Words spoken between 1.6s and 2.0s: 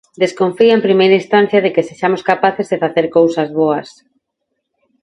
de que